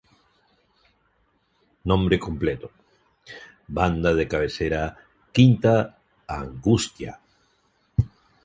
Nombre 1.91 2.17
completo: 2.19 2.71
Banda 3.67 4.15
de 4.15 4.27
Cabecera 4.27 4.97
"Quinta 5.31 5.99
Angustia". 6.27 7.19